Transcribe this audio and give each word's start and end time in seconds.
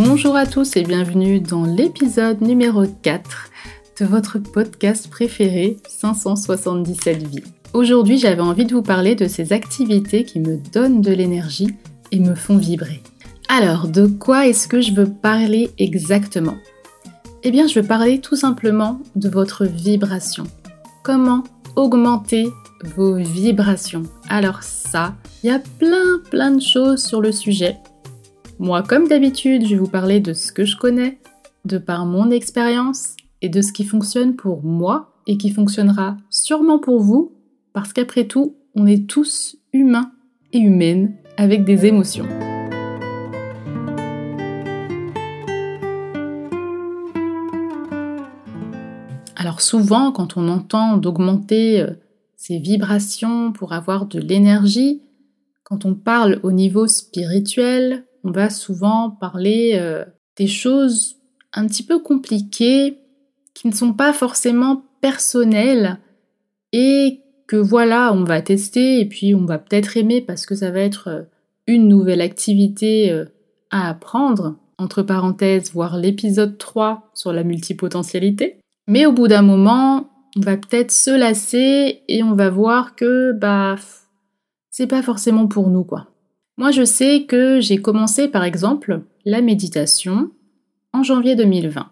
Bonjour 0.00 0.36
à 0.36 0.46
tous 0.46 0.76
et 0.76 0.84
bienvenue 0.84 1.40
dans 1.40 1.64
l'épisode 1.64 2.40
numéro 2.40 2.84
4 3.02 3.50
de 3.98 4.06
votre 4.06 4.38
podcast 4.38 5.10
préféré 5.10 5.76
577 5.88 7.26
vies. 7.26 7.42
Aujourd'hui 7.74 8.16
j'avais 8.16 8.40
envie 8.40 8.64
de 8.64 8.74
vous 8.74 8.82
parler 8.82 9.16
de 9.16 9.26
ces 9.26 9.52
activités 9.52 10.22
qui 10.22 10.38
me 10.38 10.56
donnent 10.72 11.00
de 11.00 11.10
l'énergie 11.10 11.74
et 12.12 12.20
me 12.20 12.36
font 12.36 12.58
vibrer. 12.58 13.02
Alors 13.48 13.88
de 13.88 14.06
quoi 14.06 14.46
est-ce 14.46 14.68
que 14.68 14.80
je 14.80 14.92
veux 14.92 15.10
parler 15.10 15.70
exactement? 15.78 16.58
Eh 17.42 17.50
bien 17.50 17.66
je 17.66 17.80
veux 17.80 17.86
parler 17.86 18.20
tout 18.20 18.36
simplement 18.36 19.00
de 19.16 19.28
votre 19.28 19.64
vibration. 19.64 20.44
Comment 21.02 21.42
augmenter 21.74 22.48
vos 22.96 23.16
vibrations? 23.16 24.04
Alors 24.28 24.62
ça, 24.62 25.16
il 25.42 25.48
y 25.48 25.52
a 25.52 25.58
plein 25.58 26.20
plein 26.30 26.52
de 26.52 26.62
choses 26.62 27.04
sur 27.04 27.20
le 27.20 27.32
sujet. 27.32 27.78
Moi, 28.60 28.82
comme 28.82 29.06
d'habitude, 29.06 29.64
je 29.64 29.76
vais 29.76 29.76
vous 29.76 29.86
parler 29.86 30.18
de 30.18 30.32
ce 30.32 30.50
que 30.50 30.64
je 30.64 30.76
connais, 30.76 31.20
de 31.64 31.78
par 31.78 32.06
mon 32.06 32.28
expérience 32.32 33.14
et 33.40 33.48
de 33.48 33.62
ce 33.62 33.70
qui 33.70 33.84
fonctionne 33.84 34.34
pour 34.34 34.64
moi 34.64 35.12
et 35.28 35.38
qui 35.38 35.50
fonctionnera 35.50 36.16
sûrement 36.28 36.80
pour 36.80 37.00
vous, 37.00 37.36
parce 37.72 37.92
qu'après 37.92 38.24
tout, 38.24 38.56
on 38.74 38.88
est 38.88 39.08
tous 39.08 39.56
humains 39.72 40.10
et 40.52 40.58
humaines 40.58 41.14
avec 41.36 41.64
des 41.64 41.86
émotions. 41.86 42.26
Alors 49.36 49.60
souvent, 49.60 50.10
quand 50.10 50.36
on 50.36 50.48
entend 50.48 50.96
d'augmenter 50.96 51.80
euh, 51.80 51.90
ses 52.34 52.58
vibrations 52.58 53.52
pour 53.52 53.72
avoir 53.72 54.06
de 54.06 54.18
l'énergie, 54.18 55.00
quand 55.62 55.84
on 55.84 55.94
parle 55.94 56.40
au 56.42 56.50
niveau 56.50 56.88
spirituel, 56.88 58.07
on 58.28 58.30
va 58.30 58.50
souvent 58.50 59.10
parler 59.10 59.72
euh, 59.80 60.04
des 60.36 60.46
choses 60.46 61.16
un 61.54 61.66
petit 61.66 61.82
peu 61.82 61.98
compliquées 61.98 62.98
qui 63.54 63.68
ne 63.68 63.72
sont 63.72 63.94
pas 63.94 64.12
forcément 64.12 64.84
personnelles 65.00 65.98
et 66.72 67.22
que 67.46 67.56
voilà, 67.56 68.12
on 68.12 68.24
va 68.24 68.42
tester 68.42 69.00
et 69.00 69.06
puis 69.06 69.34
on 69.34 69.46
va 69.46 69.56
peut-être 69.58 69.96
aimer 69.96 70.20
parce 70.20 70.44
que 70.44 70.54
ça 70.54 70.70
va 70.70 70.80
être 70.80 71.08
euh, 71.08 71.22
une 71.66 71.88
nouvelle 71.88 72.20
activité 72.20 73.10
euh, 73.10 73.24
à 73.70 73.88
apprendre, 73.88 74.56
entre 74.76 75.02
parenthèses, 75.02 75.72
voir 75.72 75.96
l'épisode 75.96 76.58
3 76.58 77.10
sur 77.14 77.32
la 77.32 77.44
multipotentialité. 77.44 78.58
Mais 78.86 79.06
au 79.06 79.12
bout 79.12 79.28
d'un 79.28 79.42
moment, 79.42 80.10
on 80.36 80.40
va 80.40 80.58
peut-être 80.58 80.92
se 80.92 81.10
lasser 81.10 82.02
et 82.08 82.22
on 82.22 82.34
va 82.34 82.50
voir 82.50 82.94
que 82.94 83.32
bah 83.32 83.76
c'est 84.70 84.86
pas 84.86 85.02
forcément 85.02 85.46
pour 85.46 85.70
nous 85.70 85.84
quoi. 85.84 86.08
Moi, 86.58 86.72
je 86.72 86.84
sais 86.84 87.22
que 87.22 87.60
j'ai 87.60 87.78
commencé 87.78 88.26
par 88.26 88.42
exemple 88.42 89.02
la 89.24 89.40
méditation 89.40 90.32
en 90.92 91.04
janvier 91.04 91.36
2020. 91.36 91.88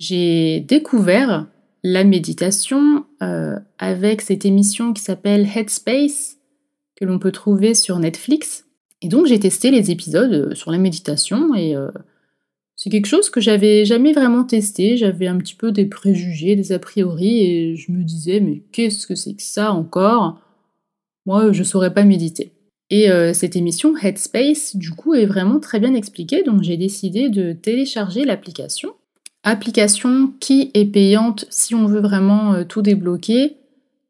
J'ai 0.00 0.58
découvert 0.58 1.46
la 1.84 2.02
méditation 2.02 3.06
euh, 3.22 3.60
avec 3.78 4.20
cette 4.20 4.44
émission 4.44 4.92
qui 4.92 5.02
s'appelle 5.02 5.46
Headspace, 5.46 6.38
que 6.96 7.04
l'on 7.04 7.20
peut 7.20 7.30
trouver 7.30 7.74
sur 7.74 8.00
Netflix. 8.00 8.66
Et 9.02 9.08
donc 9.08 9.26
j'ai 9.26 9.38
testé 9.38 9.70
les 9.70 9.92
épisodes 9.92 10.32
euh, 10.32 10.54
sur 10.56 10.72
la 10.72 10.78
méditation 10.78 11.54
et 11.54 11.76
euh, 11.76 11.92
c'est 12.74 12.90
quelque 12.90 13.06
chose 13.06 13.30
que 13.30 13.40
j'avais 13.40 13.84
jamais 13.84 14.12
vraiment 14.12 14.42
testé. 14.42 14.96
J'avais 14.96 15.28
un 15.28 15.38
petit 15.38 15.54
peu 15.54 15.70
des 15.70 15.86
préjugés, 15.86 16.56
des 16.56 16.72
a 16.72 16.80
priori 16.80 17.44
et 17.44 17.76
je 17.76 17.92
me 17.92 18.02
disais 18.02 18.40
mais 18.40 18.64
qu'est-ce 18.72 19.06
que 19.06 19.14
c'est 19.14 19.34
que 19.34 19.42
ça 19.42 19.72
encore? 19.72 20.40
Moi 21.24 21.52
je 21.52 21.62
saurais 21.62 21.94
pas 21.94 22.02
méditer. 22.02 22.57
Et 22.90 23.10
euh, 23.10 23.34
cette 23.34 23.56
émission 23.56 23.96
Headspace, 23.96 24.76
du 24.76 24.90
coup, 24.92 25.14
est 25.14 25.26
vraiment 25.26 25.60
très 25.60 25.78
bien 25.78 25.94
expliquée, 25.94 26.42
donc 26.42 26.62
j'ai 26.62 26.76
décidé 26.76 27.28
de 27.28 27.52
télécharger 27.52 28.24
l'application. 28.24 28.94
Application 29.42 30.32
qui 30.40 30.70
est 30.74 30.86
payante 30.86 31.46
si 31.50 31.74
on 31.74 31.86
veut 31.86 32.00
vraiment 32.00 32.54
euh, 32.54 32.64
tout 32.64 32.82
débloquer, 32.82 33.56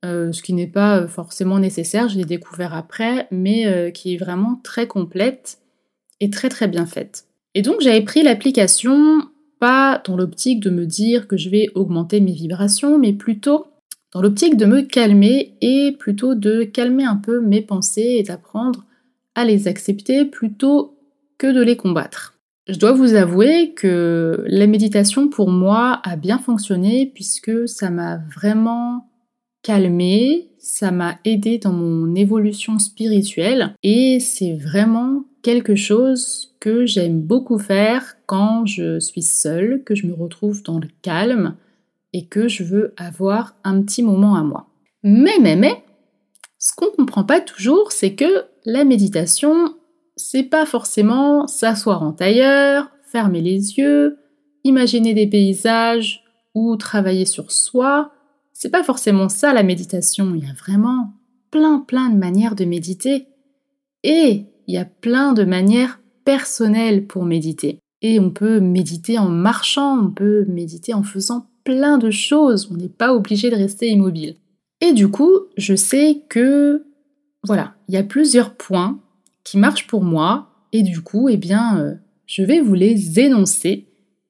euh, 0.05 0.33
ce 0.33 0.43
qui 0.43 0.53
n'est 0.53 0.69
pas 0.69 1.09
forcément 1.09 1.59
nécessaire, 1.59 2.09
je 2.09 2.17
l'ai 2.17 2.25
découvert 2.25 2.73
après, 2.75 3.27
mais 3.33 3.93
qui 3.93 4.15
est 4.15 4.17
vraiment 4.17 4.61
très 4.63 4.87
complète 4.87 5.59
et 6.21 6.31
très 6.31 6.49
très 6.49 6.69
bien 6.69 6.87
faite. 6.87 7.25
Et 7.55 7.63
donc 7.63 7.81
j'avais 7.81 8.03
pris 8.03 8.23
l'application 8.23 9.23
pas 9.59 10.01
dans 10.07 10.17
l'optique 10.17 10.61
de 10.61 10.71
me 10.71 10.87
dire 10.87 11.27
que 11.27 11.37
je 11.37 11.51
vais 11.51 11.69
augmenter 11.75 12.21
mes 12.21 12.33
vibrations, 12.33 12.97
mais 12.97 13.13
plutôt 13.13 13.67
dans 14.13 14.23
l'optique 14.23 14.57
de 14.57 14.67
me 14.67 14.83
calmer 14.83 15.55
et 15.61 15.93
plutôt 15.99 16.35
de 16.35 16.65
calmer 16.65 17.05
un 17.05 17.17
peu 17.17 17.41
mes 17.41 17.61
pensées 17.61 18.17
et 18.19 18.23
d'apprendre 18.23 18.85
à 19.35 19.45
les 19.45 19.69
accepter 19.69 20.25
plutôt 20.25 20.99
que 21.37 21.47
de 21.47 21.63
les 21.63 21.77
combattre. 21.77 22.35
Je 22.67 22.79
dois 22.79 22.93
vous 22.93 23.15
avouer 23.15 23.73
que 23.75 24.45
la 24.47 24.67
méditation 24.67 25.29
pour 25.29 25.51
moi 25.51 26.01
a 26.05 26.17
bien 26.17 26.39
fonctionné 26.39 27.11
puisque 27.15 27.67
ça 27.67 27.89
m'a 27.89 28.19
vraiment 28.35 29.09
calmé, 29.63 30.51
ça 30.59 30.91
m'a 30.91 31.19
aidé 31.25 31.59
dans 31.59 31.73
mon 31.73 32.15
évolution 32.15 32.79
spirituelle 32.79 33.75
et 33.83 34.21
c'est 34.21 34.55
vraiment 34.55 35.25
quelque 35.43 35.77
chose 35.77 36.55
que 36.61 36.85
j'aime 36.85 37.23
beaucoup 37.23 37.59
faire 37.59 38.17
quand 38.27 38.67
je 38.67 38.99
suis 39.01 39.23
seule, 39.23 39.83
que 39.85 39.95
je 39.95 40.07
me 40.07 40.13
retrouve 40.13 40.63
dans 40.63 40.79
le 40.79 40.89
calme, 41.03 41.55
et 42.19 42.27
que 42.27 42.49
je 42.49 42.65
veux 42.65 42.95
avoir 42.97 43.55
un 43.63 43.81
petit 43.81 44.03
moment 44.03 44.35
à 44.35 44.43
moi. 44.43 44.67
Mais, 45.05 45.39
mais, 45.41 45.55
mais, 45.55 45.85
ce 46.59 46.75
qu'on 46.75 46.91
comprend 46.91 47.23
pas 47.23 47.41
toujours, 47.41 47.93
c'est 47.93 48.17
que 48.17 48.47
la 48.65 48.83
méditation, 48.83 49.77
c'est 50.17 50.43
pas 50.43 50.67
forcément 50.67 51.47
s'asseoir 51.47 52.03
en 52.03 52.13
tailleur, 52.13 52.91
fermer 53.13 53.41
les 53.41 53.79
yeux, 53.79 54.19
imaginer 54.65 55.15
des 55.15 55.29
paysages 55.29 56.25
ou 56.57 56.77
travailler 56.77 57.25
sur 57.25 57.53
soi. 57.53 58.11
C'est 58.53 58.71
pas 58.71 58.83
forcément 58.83 59.29
ça 59.29 59.53
la 59.53 59.63
méditation. 59.63 60.35
Il 60.35 60.45
y 60.45 60.51
a 60.51 60.55
vraiment 60.55 61.13
plein, 61.53 61.79
plein 61.79 62.11
de 62.11 62.17
manières 62.17 62.57
de 62.57 62.65
méditer. 62.65 63.29
Et 64.03 64.45
il 64.67 64.75
y 64.75 64.79
a 64.79 64.85
plein 64.85 65.35
de 65.35 65.45
manières 65.45 66.01
personnelles 66.25 67.07
pour 67.07 67.25
méditer. 67.25 67.79
Et 68.03 68.21
on 68.21 68.31
peut 68.31 68.61
méditer 68.61 69.19
en 69.19 69.29
marchant, 69.29 69.99
on 69.99 70.11
peut 70.11 70.45
méditer 70.47 70.95
en 70.95 71.03
faisant 71.03 71.47
plein 71.65 71.99
de 71.99 72.11
choses, 72.11 72.69
on 72.71 72.77
n'est 72.77 72.89
pas 72.89 73.15
obligé 73.15 73.51
de 73.51 73.57
rester 73.57 73.89
immobile. 73.89 74.37
Et 74.81 74.93
du 74.93 75.09
coup, 75.09 75.33
je 75.57 75.75
sais 75.75 76.23
que, 76.29 76.85
voilà, 77.45 77.75
il 77.89 77.95
y 77.95 77.99
a 77.99 78.05
plusieurs 78.05 78.55
points 78.55 79.01
qui 79.45 79.59
marchent 79.59 79.87
pour 79.87 80.03
moi, 80.03 80.51
et 80.73 80.83
du 80.83 81.01
coup, 81.01 81.29
eh 81.29 81.37
bien, 81.37 81.79
euh, 81.79 81.95
je 82.27 82.43
vais 82.43 82.61
vous 82.61 82.75
les 82.75 83.19
énoncer, 83.19 83.87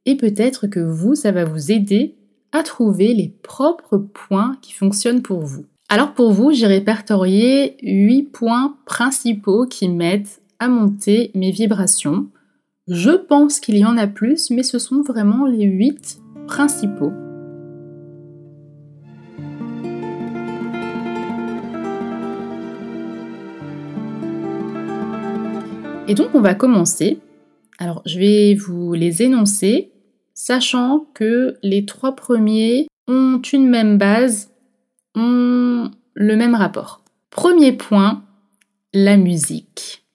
et 0.06 0.16
peut-être 0.16 0.66
que 0.66 0.80
vous, 0.80 1.14
ça 1.14 1.32
va 1.32 1.44
vous 1.44 1.70
aider 1.70 2.16
à 2.52 2.62
trouver 2.62 3.14
les 3.14 3.28
propres 3.28 3.98
points 3.98 4.56
qui 4.62 4.72
fonctionnent 4.72 5.22
pour 5.22 5.40
vous. 5.40 5.66
Alors 5.90 6.12
pour 6.12 6.32
vous, 6.32 6.52
j'ai 6.52 6.66
répertorié 6.66 7.76
8 7.82 8.24
points 8.24 8.76
principaux 8.84 9.66
qui 9.66 9.88
m'aident 9.88 10.28
à 10.58 10.68
monter 10.68 11.30
mes 11.34 11.50
vibrations. 11.50 12.28
Je 12.90 13.10
pense 13.10 13.60
qu'il 13.60 13.76
y 13.76 13.84
en 13.84 13.98
a 13.98 14.06
plus, 14.06 14.48
mais 14.48 14.62
ce 14.62 14.78
sont 14.78 15.02
vraiment 15.02 15.44
les 15.44 15.64
8 15.64 16.22
principaux. 16.46 17.12
Et 26.06 26.14
donc 26.14 26.34
on 26.34 26.40
va 26.40 26.54
commencer. 26.54 27.20
Alors 27.78 28.00
je 28.06 28.18
vais 28.18 28.54
vous 28.54 28.94
les 28.94 29.22
énoncer, 29.22 29.92
sachant 30.32 31.06
que 31.12 31.58
les 31.62 31.84
trois 31.84 32.16
premiers 32.16 32.86
ont 33.06 33.42
une 33.52 33.68
même 33.68 33.98
base, 33.98 34.50
ont 35.14 35.90
le 36.14 36.36
même 36.36 36.54
rapport. 36.54 37.04
Premier 37.28 37.72
point, 37.72 38.24
la 38.94 39.18
musique. 39.18 40.07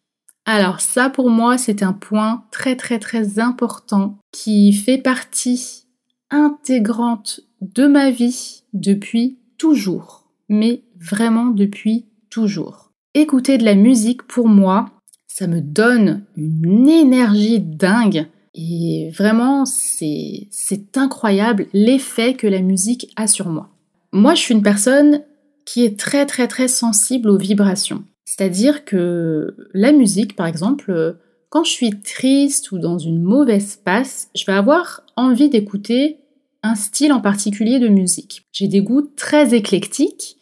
Alors 0.45 0.81
ça 0.81 1.09
pour 1.09 1.29
moi 1.29 1.57
c'est 1.57 1.83
un 1.83 1.93
point 1.93 2.43
très 2.51 2.75
très 2.75 2.99
très 2.99 3.39
important 3.39 4.17
qui 4.31 4.73
fait 4.73 4.97
partie 4.97 5.85
intégrante 6.29 7.41
de 7.61 7.87
ma 7.87 8.11
vie 8.11 8.63
depuis 8.73 9.37
toujours, 9.57 10.25
mais 10.49 10.83
vraiment 10.99 11.45
depuis 11.45 12.05
toujours. 12.29 12.91
Écouter 13.13 13.57
de 13.57 13.63
la 13.63 13.75
musique 13.75 14.23
pour 14.23 14.47
moi, 14.47 14.89
ça 15.27 15.47
me 15.47 15.61
donne 15.61 16.25
une 16.35 16.89
énergie 16.89 17.59
dingue. 17.59 18.27
Et 18.55 19.09
vraiment, 19.15 19.65
c'est 19.65 20.47
incroyable 20.95 21.67
l'effet 21.73 22.35
que 22.35 22.47
la 22.47 22.61
musique 22.61 23.11
a 23.15 23.27
sur 23.27 23.49
moi. 23.49 23.69
Moi, 24.11 24.35
je 24.35 24.41
suis 24.41 24.53
une 24.53 24.61
personne 24.61 25.21
qui 25.65 25.85
est 25.85 25.97
très 25.97 26.25
très 26.25 26.47
très 26.47 26.67
sensible 26.67 27.29
aux 27.29 27.37
vibrations. 27.37 28.03
C'est-à-dire 28.35 28.83
que 28.83 29.55
la 29.75 29.91
musique, 29.91 30.35
par 30.35 30.47
exemple, 30.47 31.17
quand 31.49 31.63
je 31.63 31.69
suis 31.69 32.01
triste 32.01 32.71
ou 32.71 32.79
dans 32.79 32.97
une 32.97 33.21
mauvaise 33.21 33.75
passe, 33.75 34.31
je 34.33 34.43
vais 34.47 34.57
avoir 34.57 35.01
envie 35.15 35.49
d'écouter 35.49 36.17
un 36.63 36.73
style 36.73 37.13
en 37.13 37.21
particulier 37.21 37.77
de 37.77 37.89
musique. 37.89 38.47
J'ai 38.51 38.67
des 38.67 38.81
goûts 38.81 39.07
très 39.15 39.53
éclectiques 39.53 40.37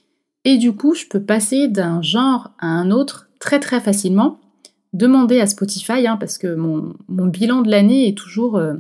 et 0.45 0.55
du 0.55 0.71
coup, 0.71 0.95
je 0.95 1.05
peux 1.05 1.21
passer 1.21 1.67
d'un 1.67 2.01
genre 2.01 2.51
à 2.59 2.67
un 2.67 2.91
autre 2.91 3.27
très 3.39 3.59
très 3.59 3.81
facilement 3.81 4.39
demandé 4.93 5.41
à 5.41 5.47
Spotify, 5.47 6.07
hein, 6.07 6.15
parce 6.15 6.38
que 6.38 6.55
mon, 6.55 6.95
bilan 7.09 7.61
de 7.61 7.69
l'année 7.69 8.07
est 8.07 8.17
toujours 8.17 8.55
euh, 8.55 8.75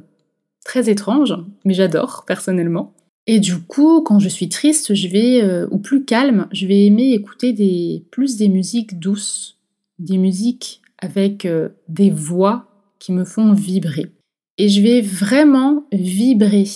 très 0.63 0.89
étrange, 0.89 1.35
mais 1.65 1.73
j'adore 1.73 2.23
personnellement. 2.25 2.93
Et 3.27 3.39
du 3.39 3.59
coup, 3.59 4.01
quand 4.01 4.19
je 4.19 4.29
suis 4.29 4.49
triste, 4.49 4.93
je 4.95 5.07
vais, 5.07 5.43
euh, 5.43 5.67
ou 5.71 5.77
plus 5.77 6.05
calme, 6.05 6.47
je 6.51 6.65
vais 6.65 6.85
aimer 6.85 7.13
écouter 7.13 8.03
plus 8.11 8.37
des 8.37 8.49
musiques 8.49 8.99
douces, 8.99 9.57
des 9.99 10.17
musiques 10.17 10.81
avec 10.97 11.45
euh, 11.45 11.69
des 11.87 12.09
voix 12.09 12.67
qui 12.99 13.11
me 13.11 13.23
font 13.23 13.53
vibrer. 13.53 14.11
Et 14.57 14.69
je 14.69 14.81
vais 14.81 15.01
vraiment 15.01 15.85
vibrer. 15.91 16.67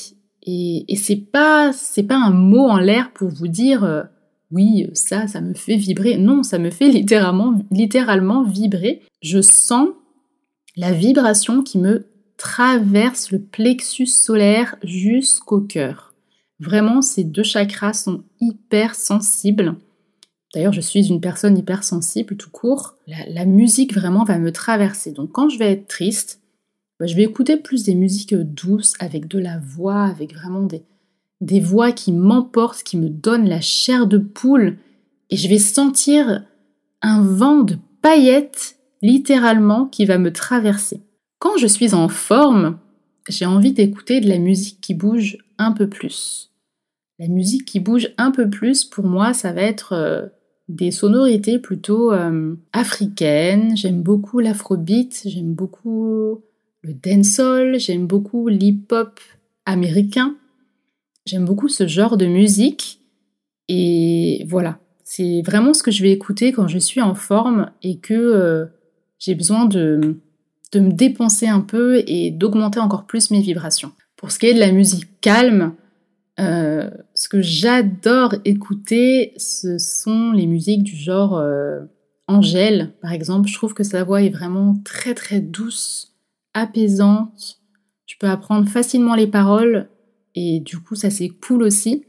Et, 0.44 0.86
et 0.88 0.96
c'est 0.96 1.16
pas, 1.16 1.74
c'est 1.74 2.04
pas 2.04 2.18
un 2.18 2.32
mot 2.32 2.68
en 2.68 2.78
l'air 2.78 3.12
pour 3.12 3.30
vous 3.30 3.48
dire 3.48 4.08
oui, 4.52 4.88
ça, 4.94 5.28
ça 5.28 5.42
me 5.42 5.54
fait 5.54 5.76
vibrer. 5.76 6.18
Non, 6.18 6.44
ça 6.44 6.60
me 6.60 6.70
fait 6.70 6.90
littéralement, 6.90 7.56
littéralement 7.72 8.44
vibrer. 8.44 9.02
Je 9.22 9.42
sens 9.42 9.90
la 10.78 10.92
vibration 10.92 11.62
qui 11.62 11.78
me 11.78 12.08
traverse 12.38 13.32
le 13.32 13.40
plexus 13.40 14.08
solaire 14.08 14.76
jusqu'au 14.84 15.62
cœur. 15.62 16.15
Vraiment, 16.60 17.02
ces 17.02 17.24
deux 17.24 17.44
chakras 17.44 17.94
sont 17.94 18.24
hyper 18.40 18.96
sensibles. 18.96 19.76
D'ailleurs, 20.54 20.74
je 20.74 20.82
suis 20.82 21.08
une 21.08 21.20
personne 21.20 21.58
hyper 21.58 21.84
sensible 21.84 22.38
tout 22.38 22.50
court. 22.50 22.96
La, 23.08 23.46
musique 23.46 23.94
vraiment 23.94 24.24
va 24.24 24.40
me 24.40 24.54
traverser. 24.54 25.12
Donc 25.12 25.34
quand 25.34 25.50
je 25.50 25.60
vais 25.60 25.72
être 25.72 25.88
triste, 25.88 26.42
bah, 27.00 27.08
je 27.08 27.16
vais 27.16 27.24
écouter 27.24 27.58
plus 27.58 27.84
des 27.84 27.96
musiques 27.96 28.36
douces, 28.36 28.94
avec 29.00 29.28
de 29.28 29.38
la 29.38 29.60
voix, 29.60 30.04
avec 30.06 30.34
vraiment 30.34 30.64
des, 30.64 30.84
des 31.42 31.60
voix 31.60 31.92
qui 31.92 32.14
m'emportent, 32.14 32.84
qui 32.84 32.98
me 32.98 33.10
donnent 33.10 33.50
la 33.50 33.60
chair 33.60 34.08
de 34.08 34.18
poule, 34.18 34.78
et 35.30 35.36
je 35.36 35.50
vais 35.50 35.60
sentir 35.60 36.46
un 37.02 37.22
vent 37.22 37.64
de 37.64 37.78
paillettes, 38.02 38.78
littéralement, 39.02 39.88
qui 39.88 40.06
va 40.06 40.18
me 40.18 40.32
traverser. 40.32 41.02
Quand 41.40 41.58
je 41.58 41.68
suis 41.68 41.94
en 41.94 42.08
forme, 42.08 42.78
j'ai 43.30 43.46
envie 43.46 43.74
d'écouter 43.74 44.22
de 44.22 44.30
la 44.30 44.38
musique 44.38 44.82
qui 44.82 44.94
bouge 44.94 45.38
un 45.58 45.72
peu 45.72 45.90
plus. 45.90 46.52
La 47.20 47.28
musique 47.28 47.66
qui 47.66 47.80
bouge 47.80 48.14
un 48.18 48.32
peu 48.32 48.50
plus, 48.50 48.84
pour 48.84 49.06
moi, 49.06 49.34
ça 49.34 49.54
va 49.54 49.62
être 49.62 49.94
euh, 49.94 50.28
des 50.68 50.92
sonorités 50.92 51.60
plutôt 51.60 52.12
euh, 52.12 52.56
africaines. 52.74 53.76
J'aime 53.78 54.02
beaucoup 54.02 54.40
l'afrobeat, 54.40 55.22
j'aime 55.26 55.54
beaucoup 55.54 56.42
le 56.82 56.94
dancehall, 56.94 57.80
j'aime 57.80 58.06
beaucoup 58.06 58.48
l'hip-hop 58.48 59.20
américain. 59.66 60.36
J'aime 61.26 61.46
beaucoup 61.46 61.70
ce 61.70 61.88
genre 61.88 62.18
de 62.18 62.28
musique 62.28 63.00
et 63.68 64.46
voilà, 64.48 64.80
c'est 65.04 65.42
vraiment 65.42 65.74
ce 65.74 65.82
que 65.82 65.92
je 65.92 66.04
vais 66.04 66.12
écouter 66.12 66.52
quand 66.52 66.68
je 66.68 66.78
suis 66.78 67.02
en 67.02 67.16
forme 67.16 67.72
et 67.82 67.98
que 67.98 68.14
euh, 68.14 68.66
j'ai 69.18 69.34
besoin 69.34 69.66
de, 69.66 70.18
de 70.76 70.82
me 70.82 70.92
dépenser 70.92 71.48
un 71.48 71.62
peu 71.62 72.04
et 72.06 72.32
d'augmenter 72.32 72.80
encore 72.80 73.06
plus 73.06 73.32
mes 73.32 73.40
vibrations. 73.40 73.94
Pour 74.18 74.32
ce 74.32 74.40
qui 74.40 74.48
est 74.48 74.54
de 74.54 74.60
la 74.60 74.74
musique 74.74 75.22
calme, 75.22 75.74
euh, 76.40 76.90
ce 77.14 77.30
que 77.30 77.42
j'adore 77.42 78.36
écouter, 78.44 79.34
ce 79.38 79.78
sont 79.78 80.32
les 80.34 80.48
musiques 80.48 80.84
du 80.84 80.96
genre 80.96 81.38
euh, 81.38 81.80
Angèle, 82.28 82.94
par 83.02 83.14
exemple. 83.14 83.48
Je 83.48 83.54
trouve 83.54 83.74
que 83.74 83.84
sa 83.84 84.04
voix 84.04 84.22
est 84.22 84.30
vraiment 84.30 84.76
très 84.84 85.14
très 85.14 85.40
douce, 85.40 86.14
apaisante. 86.54 87.62
Je 88.06 88.16
peux 88.20 88.28
apprendre 88.28 88.68
facilement 88.68 89.16
les 89.16 89.28
paroles 89.28 89.88
et 90.36 90.60
du 90.60 90.80
coup 90.80 90.96
ça 90.96 91.10
c'est 91.10 91.30
cool 91.30 91.64
aussi. 91.64 92.04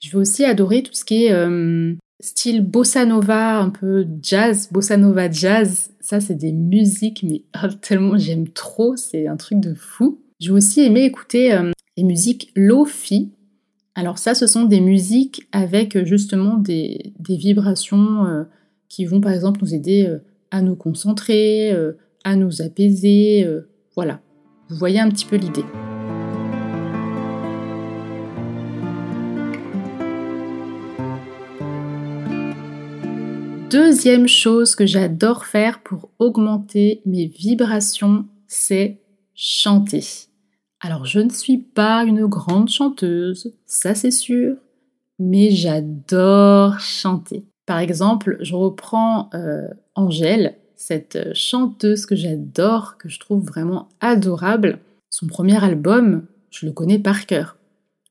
Je 0.00 0.10
vais 0.10 0.18
aussi 0.18 0.44
adorer 0.44 0.82
tout 0.82 0.94
ce 0.94 1.04
qui 1.04 1.26
est 1.26 1.32
euh, 1.32 1.94
style 2.20 2.62
bossa 2.62 3.04
nova, 3.04 3.58
un 3.58 3.70
peu 3.70 4.06
jazz, 4.22 4.68
bossa 4.70 4.96
nova 4.96 5.30
jazz. 5.30 5.90
Ça 6.00 6.20
c'est 6.20 6.34
des 6.34 6.52
musiques 6.52 7.22
mais 7.22 7.42
oh, 7.64 7.68
tellement 7.80 8.16
j'aime 8.16 8.48
trop, 8.48 8.96
c'est 8.96 9.26
un 9.26 9.36
truc 9.36 9.60
de 9.60 9.74
fou. 9.74 10.20
Je 10.40 10.50
vais 10.50 10.56
aussi 10.56 10.80
aimer 10.80 11.04
écouter 11.04 11.52
euh, 11.52 11.72
les 11.96 12.04
musiques 12.04 12.50
lo-fi. 12.54 13.30
Alors 13.94 14.18
ça 14.18 14.34
ce 14.34 14.46
sont 14.46 14.64
des 14.64 14.80
musiques 14.80 15.46
avec 15.52 15.96
euh, 15.96 16.04
justement 16.04 16.56
des, 16.56 17.12
des 17.18 17.36
vibrations 17.36 18.46
qui 18.88 19.04
vont 19.04 19.20
par 19.20 19.32
exemple 19.32 19.60
nous 19.62 19.74
aider 19.74 20.16
à 20.50 20.62
nous 20.62 20.76
concentrer, 20.76 21.72
à 22.24 22.36
nous 22.36 22.60
apaiser. 22.60 23.46
voilà, 23.94 24.20
vous 24.68 24.76
voyez 24.76 25.00
un 25.00 25.08
petit 25.08 25.26
peu 25.26 25.36
l'idée. 25.36 25.64
Deuxième 33.70 34.26
chose 34.26 34.74
que 34.74 34.84
j'adore 34.84 35.44
faire 35.44 35.80
pour 35.80 36.10
augmenter 36.18 37.02
mes 37.06 37.26
vibrations, 37.26 38.26
c'est 38.48 38.98
chanter. 39.36 40.02
Alors 40.80 41.04
je 41.06 41.20
ne 41.20 41.30
suis 41.30 41.58
pas 41.58 42.02
une 42.02 42.26
grande 42.26 42.68
chanteuse, 42.68 43.54
ça 43.66 43.94
c'est 43.94 44.10
sûr, 44.10 44.56
mais 45.20 45.52
j'adore 45.52 46.80
chanter. 46.80 47.44
Par 47.64 47.78
exemple, 47.78 48.38
je 48.40 48.56
reprends 48.56 49.30
euh, 49.34 49.68
Angèle, 49.94 50.56
cette 50.74 51.32
chanteuse 51.34 52.06
que 52.06 52.16
j'adore, 52.16 52.96
que 52.98 53.08
je 53.08 53.20
trouve 53.20 53.44
vraiment 53.44 53.88
adorable. 54.00 54.80
Son 55.10 55.28
premier 55.28 55.62
album, 55.62 56.26
je 56.50 56.66
le 56.66 56.72
connais 56.72 56.98
par 56.98 57.24
cœur. 57.24 57.56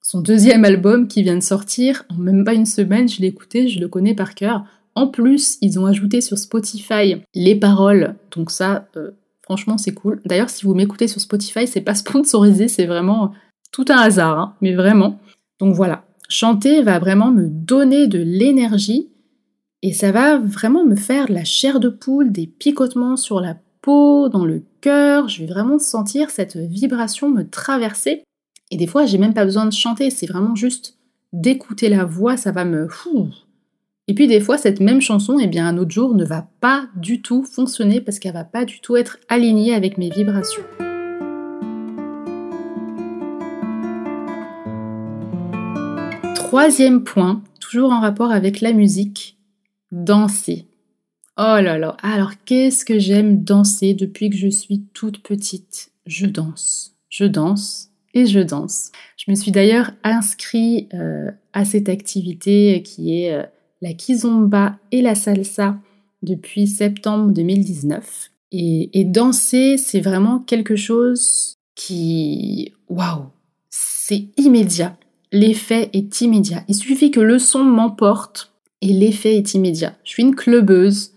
Son 0.02 0.22
deuxième 0.22 0.64
album 0.64 1.10
qui 1.10 1.22
vient 1.22 1.36
de 1.36 1.44
sortir, 1.44 2.06
en 2.08 2.16
même 2.16 2.46
pas 2.46 2.54
une 2.54 2.66
semaine, 2.66 3.10
je 3.10 3.20
l'ai 3.20 3.28
écouté, 3.28 3.68
je 3.68 3.82
le 3.82 3.90
connais 3.90 4.16
par 4.16 4.36
cœur. 4.36 4.64
En 5.00 5.08
plus, 5.08 5.58
ils 5.62 5.80
ont 5.80 5.86
ajouté 5.86 6.20
sur 6.20 6.38
Spotify 6.38 7.16
les 7.34 7.56
paroles, 7.56 8.16
donc 8.36 8.52
ça, 8.52 8.90
euh, 8.98 9.12
franchement, 9.44 9.78
c'est 9.78 9.94
cool. 9.94 10.20
D'ailleurs, 10.26 10.50
si 10.50 10.66
vous 10.66 10.74
m'écoutez 10.74 11.08
sur 11.08 11.22
Spotify, 11.22 11.68
c'est 11.68 11.80
pas 11.80 11.96
sponsorisé, 11.96 12.68
c'est 12.68 12.86
vraiment 12.86 13.32
tout 13.72 13.86
un 13.88 13.96
hasard, 13.96 14.38
hein, 14.38 14.56
mais 14.60 14.74
vraiment. 14.74 15.18
Donc 15.62 15.74
voilà, 15.74 16.04
chanter 16.28 16.82
va 16.82 17.00
vraiment 17.00 17.32
me 17.32 17.48
donner 17.48 18.08
de 18.08 18.20
l'énergie 18.20 19.08
et 19.84 19.94
ça 19.94 20.12
va 20.12 20.38
vraiment 20.38 20.86
me 20.86 20.98
faire 20.98 21.28
de 21.28 21.34
la 21.34 21.46
chair 21.46 21.80
de 21.80 21.88
poule, 21.88 22.34
des 22.34 22.46
picotements 22.46 23.16
sur 23.16 23.40
la 23.40 23.56
peau, 23.82 24.28
dans 24.28 24.44
le 24.44 24.66
cœur. 24.82 25.30
Je 25.30 25.40
vais 25.40 25.50
vraiment 25.50 25.80
sentir 25.80 26.30
cette 26.30 26.58
vibration 26.58 27.30
me 27.30 27.50
traverser. 27.50 28.24
Et 28.70 28.76
des 28.76 28.86
fois, 28.86 29.06
j'ai 29.06 29.18
même 29.18 29.34
pas 29.34 29.46
besoin 29.46 29.66
de 29.66 29.72
chanter, 29.72 30.10
c'est 30.10 30.28
vraiment 30.28 30.56
juste 30.56 30.98
d'écouter 31.32 31.88
la 31.88 32.04
voix, 32.04 32.36
ça 32.36 32.52
va 32.52 32.66
me. 32.66 32.90
Et 34.10 34.16
puis 34.16 34.26
des 34.26 34.40
fois, 34.40 34.58
cette 34.58 34.80
même 34.80 35.02
chanson, 35.02 35.38
eh 35.40 35.46
bien, 35.46 35.68
un 35.68 35.78
autre 35.78 35.92
jour, 35.92 36.16
ne 36.16 36.26
va 36.26 36.50
pas 36.62 36.88
du 36.96 37.22
tout 37.22 37.44
fonctionner 37.44 38.02
parce 38.02 38.18
qu'elle 38.18 38.34
va 38.34 38.44
pas 38.44 38.66
du 38.66 38.80
tout 38.80 38.96
être 38.96 39.20
alignée 39.30 39.72
avec 39.72 40.00
mes 40.00 40.10
vibrations. 40.10 40.64
Troisième 46.34 47.04
point, 47.04 47.44
toujours 47.60 47.92
en 47.92 48.00
rapport 48.00 48.32
avec 48.32 48.62
la 48.62 48.74
musique, 48.74 49.38
danser. 49.92 50.66
Oh 51.38 51.62
là 51.62 51.78
là, 51.78 51.96
alors 52.02 52.32
qu'est-ce 52.46 52.86
que 52.86 52.98
j'aime 52.98 53.44
danser 53.44 53.94
depuis 53.94 54.32
que 54.32 54.38
je 54.38 54.50
suis 54.50 54.86
toute 54.96 55.22
petite? 55.22 55.92
Je 56.08 56.26
danse, 56.26 56.96
je 57.10 57.26
danse 57.26 57.92
et 58.16 58.26
je 58.26 58.40
danse. 58.40 58.92
Je 59.18 59.30
me 59.30 59.36
suis 59.36 59.52
d'ailleurs 59.52 59.92
inscrit 60.04 60.90
euh, 60.96 61.30
à 61.54 61.64
cette 61.64 61.90
activité 61.90 62.82
qui 62.84 63.22
est... 63.22 63.36
Euh, 63.36 63.44
la 63.82 63.94
kizomba 63.94 64.78
et 64.92 65.02
la 65.02 65.16
salsa 65.16 65.78
depuis 66.22 66.68
septembre 66.68 67.32
2019. 67.32 68.32
Et, 68.52 69.06
danser, 69.06 69.78
c'est 69.78 70.02
vraiment 70.02 70.40
quelque 70.40 70.76
chose 70.76 71.58
qui... 71.76 72.74
Waouh 72.90 73.26
C'est 73.70 74.26
immédiat. 74.38 74.98
L'effet 75.32 75.90
est 75.94 76.22
immédiat. 76.22 76.64
Il 76.68 76.76
suffit 76.76 77.12
que 77.12 77.20
le 77.20 77.38
son 77.38 77.64
m'emporte 77.64 78.52
et 78.82 78.92
l'effet 78.92 79.38
est 79.38 79.54
immédiat. 79.54 79.96
Je 80.04 80.10
suis 80.10 80.24
une 80.24 80.36
clubeuse. 80.36 81.12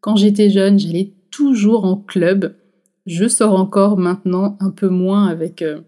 Quand 0.00 0.14
j'étais 0.14 0.50
jeune, 0.50 0.78
j'allais 0.78 1.12
toujours 1.30 1.84
en 1.84 1.96
club. 1.96 2.54
Je 3.06 3.26
sors 3.26 3.54
encore 3.54 3.98
maintenant 3.98 4.56
un 4.60 4.70
peu 4.70 4.88
moins 4.88 5.26
avec 5.26 5.62
euh, 5.62 5.80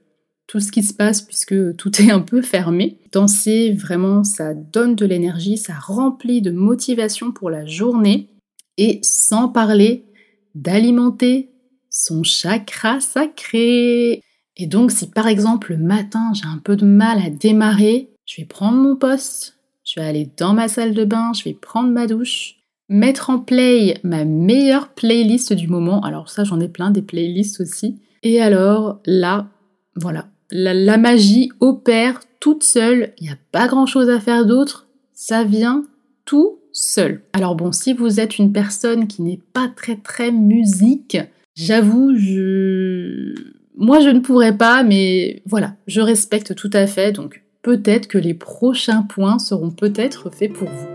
tout 0.49 0.61
ce 0.61 0.73
qui 0.73 0.83
se 0.83 0.95
passe 0.95 1.23
puisque 1.23 1.77
tout 1.77 2.03
est 2.03 2.11
un 2.11 2.21
peu 2.21 2.43
fermé. 2.43 2.99
Danser, 3.13 3.73
vraiment, 3.73 4.25
ça 4.25 4.55
donne 4.55 4.97
de 4.97 5.07
l'énergie, 5.07 5.59
ça 5.59 5.75
remplit 5.75 6.43
de 6.43 6.51
motivation 6.51 7.31
pour 7.31 7.51
la 7.51 7.67
journée 7.67 8.31
et 8.79 8.99
sans 9.03 9.49
parler 9.49 10.07
d'alimenter 10.55 11.51
son 11.91 12.23
chakra 12.25 12.99
sacré. 13.01 14.23
Et 14.57 14.67
donc, 14.67 14.91
si 14.91 15.09
par 15.09 15.29
exemple 15.29 15.73
le 15.73 15.79
matin 15.79 16.33
j'ai 16.35 16.47
un 16.47 16.59
peu 16.59 16.77
de 16.77 16.87
mal 16.87 17.19
à 17.19 17.31
démarrer, 17.31 18.09
je 18.25 18.41
vais 18.41 18.47
prendre 18.47 18.79
mon 18.79 18.97
poste, 18.97 19.59
je 19.85 20.01
vais 20.01 20.07
aller 20.07 20.31
dans 20.37 20.55
ma 20.55 20.69
salle 20.69 20.95
de 20.95 21.05
bain, 21.05 21.33
je 21.35 21.45
vais 21.45 21.55
prendre 21.55 21.91
ma 21.91 22.07
douche, 22.07 22.57
mettre 22.89 23.29
en 23.31 23.39
play 23.39 23.99
ma 24.03 24.25
meilleure 24.25 24.89
playlist 24.95 25.53
du 25.53 25.69
moment. 25.69 26.01
Alors 26.01 26.31
ça, 26.31 26.45
j'en 26.45 26.59
ai 26.59 26.69
plein 26.69 26.91
des 26.91 27.03
playlists 27.03 27.61
aussi. 27.61 28.01
Et 28.23 28.41
alors 28.41 29.01
là, 29.05 29.49
voilà, 29.95 30.29
la, 30.51 30.97
magie 30.99 31.51
opère 31.61 32.21
toute 32.41 32.63
seule, 32.63 33.13
il 33.19 33.25
n'y 33.25 33.33
a 33.33 33.39
pas 33.53 33.69
grand 33.69 33.87
chose 33.87 34.09
à 34.09 34.21
faire 34.21 34.47
d'autre, 34.47 34.87
ça 35.13 35.45
vient 35.45 35.85
tout 36.25 36.59
seul. 36.73 37.23
Alors 37.33 37.55
bon, 37.55 37.73
si 37.73 37.93
vous 37.93 38.21
êtes 38.21 38.39
une 38.39 38.53
personne 38.53 39.09
qui 39.09 39.23
n'est 39.23 39.41
pas 39.53 39.69
très 39.75 39.97
très 39.97 40.31
musique, 40.31 41.19
j'avoue, 41.55 42.15
je... 42.17 43.35
Moi 43.77 44.01
je 44.01 44.09
ne 44.09 44.21
pourrais 44.21 44.57
pas, 44.57 44.83
mais 44.83 45.43
voilà, 45.47 45.75
je 45.87 46.01
respecte 46.01 46.55
tout 46.55 46.71
à 46.73 46.87
fait, 46.87 47.13
donc 47.13 47.43
peut-être 47.63 48.09
que 48.09 48.19
les 48.19 48.35
prochains 48.35 49.03
points 49.03 49.39
seront 49.39 49.71
peut-être 49.71 50.31
faits 50.31 50.53
pour 50.53 50.69
vous. 50.69 50.87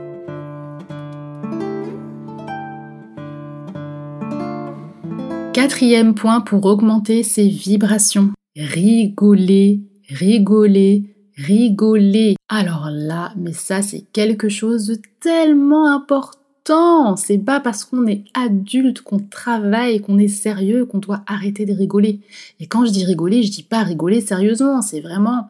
Quatrième 5.53 6.15
point 6.15 6.41
pour 6.41 6.65
augmenter 6.65 7.23
ses 7.23 7.47
vibrations. 7.47 8.31
Rigoler, 8.55 9.81
rigoler, 10.09 11.03
rigoler. 11.35 12.35
Alors 12.49 12.89
là, 12.91 13.33
mais 13.35 13.51
ça 13.51 13.81
c'est 13.81 14.05
quelque 14.13 14.47
chose 14.47 14.87
de 14.87 14.99
tellement 15.19 15.91
important. 15.91 17.15
C'est 17.15 17.39
pas 17.39 17.59
parce 17.59 17.83
qu'on 17.83 18.05
est 18.05 18.25
adulte, 18.35 19.01
qu'on 19.01 19.17
travaille, 19.17 20.01
qu'on 20.01 20.19
est 20.19 20.27
sérieux, 20.27 20.85
qu'on 20.85 20.99
doit 20.99 21.23
arrêter 21.25 21.65
de 21.65 21.73
rigoler. 21.73 22.19
Et 22.59 22.67
quand 22.67 22.85
je 22.85 22.91
dis 22.91 23.05
rigoler, 23.05 23.41
je 23.41 23.51
dis 23.51 23.63
pas 23.63 23.81
rigoler 23.81 24.21
sérieusement, 24.21 24.83
c'est 24.83 25.01
vraiment 25.01 25.49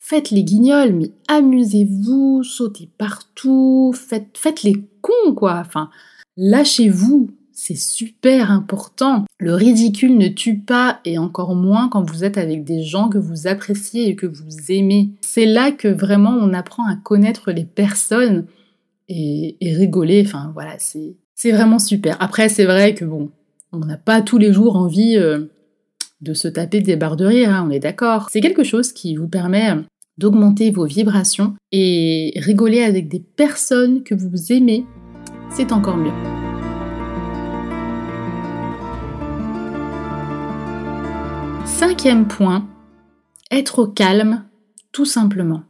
faites 0.00 0.32
les 0.32 0.42
guignols, 0.42 0.92
mais 0.92 1.12
amusez-vous, 1.28 2.42
sautez 2.42 2.88
partout, 2.98 3.94
faites, 3.94 4.36
faites 4.36 4.64
les 4.64 4.84
cons 5.00 5.34
quoi. 5.36 5.62
Enfin, 5.64 5.88
lâchez-vous, 6.36 7.30
c'est 7.62 7.76
super 7.76 8.50
important. 8.50 9.26
Le 9.38 9.54
ridicule 9.54 10.16
ne 10.16 10.28
tue 10.28 10.56
pas 10.56 11.00
et 11.04 11.18
encore 11.18 11.54
moins 11.54 11.90
quand 11.90 12.10
vous 12.10 12.24
êtes 12.24 12.38
avec 12.38 12.64
des 12.64 12.82
gens 12.82 13.10
que 13.10 13.18
vous 13.18 13.46
appréciez 13.46 14.08
et 14.08 14.16
que 14.16 14.24
vous 14.24 14.72
aimez. 14.72 15.10
C'est 15.20 15.44
là 15.44 15.70
que 15.70 15.88
vraiment 15.88 16.30
on 16.30 16.54
apprend 16.54 16.88
à 16.88 16.96
connaître 16.96 17.52
les 17.52 17.66
personnes 17.66 18.46
et, 19.10 19.58
rigoler. 19.60 20.22
Enfin 20.24 20.50
voilà, 20.54 20.76
c'est, 20.78 21.16
c'est 21.34 21.52
vraiment 21.52 21.78
super. 21.78 22.16
Après, 22.20 22.48
c'est 22.48 22.64
vrai 22.64 22.94
que 22.94 23.04
bon, 23.04 23.28
on 23.72 23.80
n'a 23.80 23.98
pas 23.98 24.22
tous 24.22 24.38
les 24.38 24.54
jours 24.54 24.76
envie 24.76 25.18
euh, 25.18 25.44
de 26.22 26.32
se 26.32 26.48
taper 26.48 26.80
des 26.80 26.96
barres 26.96 27.16
de 27.16 27.26
rire, 27.26 27.50
hein, 27.50 27.66
on 27.68 27.70
est 27.70 27.78
d'accord. 27.78 28.28
C'est 28.30 28.40
quelque 28.40 28.64
chose 28.64 28.90
qui 28.92 29.16
vous 29.16 29.28
permet 29.28 29.74
d'augmenter 30.16 30.70
vos 30.70 30.86
vibrations 30.86 31.56
et 31.72 32.32
rigoler 32.36 32.82
avec 32.82 33.08
des 33.08 33.20
personnes 33.20 34.02
que 34.02 34.14
vous 34.14 34.50
aimez, 34.50 34.86
c'est 35.50 35.72
encore 35.72 35.98
mieux. 35.98 36.49
Cinquième 41.80 42.28
point, 42.28 42.68
être 43.50 43.78
au 43.78 43.86
calme, 43.86 44.44
tout 44.92 45.06
simplement. 45.06 45.62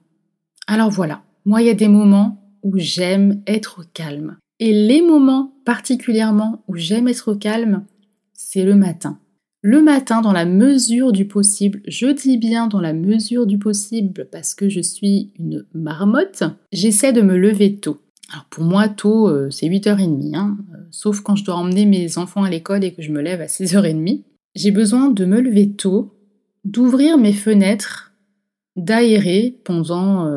Alors 0.67 0.91
voilà, 0.91 1.23
moi 1.45 1.63
il 1.63 1.69
y 1.69 1.71
a 1.71 1.75
des 1.75 1.87
moments 1.87 2.53
où 2.65 2.79
j'aime 2.79 3.41
être 3.47 3.83
au 3.83 3.85
calme. 3.95 4.37
Et 4.59 4.73
les 4.73 5.03
moments 5.03 5.55
particulièrement 5.65 6.65
où 6.67 6.75
j'aime 6.75 7.07
être 7.07 7.31
au 7.31 7.37
calme, 7.37 7.85
c'est 8.33 8.65
le 8.65 8.75
matin. 8.75 9.21
Le 9.63 9.83
matin, 9.83 10.21
dans 10.21 10.33
la 10.33 10.47
mesure 10.47 11.13
du 11.13 11.29
possible, 11.29 11.81
je 11.87 12.09
dis 12.09 12.39
bien 12.39 12.67
dans 12.67 12.81
la 12.81 12.93
mesure 12.93 13.47
du 13.47 13.59
possible 13.59 14.27
parce 14.33 14.57
que 14.57 14.69
je 14.69 14.81
suis 14.81 15.31
une 15.39 15.65
marmotte, 15.75 16.43
j'essaie 16.73 17.13
de 17.13 17.23
me 17.23 17.37
lever 17.37 17.77
tôt. 17.77 18.01
Alors 18.33 18.47
pour 18.47 18.65
moi, 18.65 18.89
tôt, 18.89 19.29
euh, 19.29 19.49
c'est 19.51 19.69
8h30, 19.69 20.35
hein, 20.35 20.59
euh, 20.75 20.79
sauf 20.91 21.21
quand 21.21 21.37
je 21.37 21.45
dois 21.45 21.55
emmener 21.55 21.87
mes 21.87 22.19
enfants 22.19 22.43
à 22.43 22.51
l'école 22.51 22.83
et 22.83 22.95
que 22.95 23.01
je 23.01 23.13
me 23.13 23.21
lève 23.21 23.41
à 23.41 23.47
6h30. 23.47 24.25
J'ai 24.55 24.71
besoin 24.71 25.11
de 25.11 25.25
me 25.25 25.41
lever 25.41 25.73
tôt, 25.73 26.19
d'ouvrir 26.65 27.19
mes 27.19 27.33
fenêtres, 27.33 28.13
d'aérer 28.77 29.59
pendant 29.65 30.29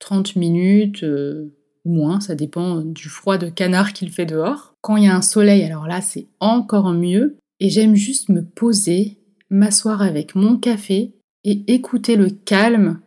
30 0.00 0.28
euh, 0.36 0.40
minutes 0.40 1.02
euh, 1.04 1.54
ou 1.84 1.92
moins, 1.92 2.20
ça 2.20 2.34
dépend 2.34 2.80
du 2.80 3.08
froid 3.08 3.38
de 3.38 3.48
canard 3.48 3.92
qu'il 3.92 4.10
fait 4.10 4.26
dehors. 4.26 4.74
Quand 4.80 4.96
il 4.96 5.04
y 5.04 5.08
a 5.08 5.16
un 5.16 5.22
soleil, 5.22 5.62
alors 5.62 5.86
là 5.86 6.00
c'est 6.00 6.26
encore 6.40 6.92
mieux. 6.92 7.36
Et 7.60 7.70
j'aime 7.70 7.94
juste 7.94 8.28
me 8.28 8.44
poser, 8.44 9.18
m'asseoir 9.50 10.02
avec 10.02 10.34
mon 10.34 10.56
café 10.56 11.12
et 11.44 11.64
écouter 11.72 12.16
le 12.16 12.30
calme 12.30 13.00